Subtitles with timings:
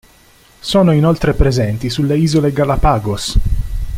[0.59, 3.37] Sono inoltre presenti sulle Isole Galapagos.